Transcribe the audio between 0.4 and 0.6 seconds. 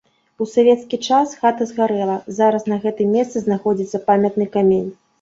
У